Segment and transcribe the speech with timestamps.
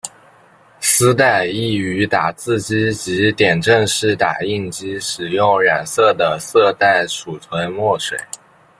[0.79, 8.17] 丝带亦于打字机及点阵式打印机使用染色的色带储存墨水。